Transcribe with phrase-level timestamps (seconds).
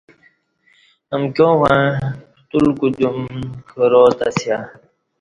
[1.15, 1.83] امکیاں وݩع
[2.35, 3.19] پتول کُودیوم
[3.69, 4.57] کرا تہ اسیہ۔